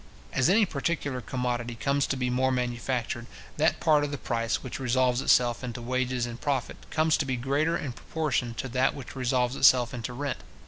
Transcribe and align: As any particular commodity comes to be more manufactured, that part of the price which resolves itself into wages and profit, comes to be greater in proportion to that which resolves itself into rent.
As 0.33 0.49
any 0.49 0.65
particular 0.65 1.21
commodity 1.21 1.75
comes 1.75 2.07
to 2.07 2.17
be 2.17 2.31
more 2.31 2.51
manufactured, 2.51 3.27
that 3.57 3.79
part 3.79 4.03
of 4.03 4.09
the 4.09 4.17
price 4.17 4.63
which 4.63 4.79
resolves 4.79 5.21
itself 5.21 5.63
into 5.63 5.79
wages 5.79 6.25
and 6.25 6.41
profit, 6.41 6.77
comes 6.89 7.17
to 7.17 7.25
be 7.27 7.35
greater 7.35 7.77
in 7.77 7.93
proportion 7.93 8.55
to 8.55 8.67
that 8.69 8.95
which 8.95 9.15
resolves 9.15 9.55
itself 9.55 9.93
into 9.93 10.11
rent. 10.13 10.39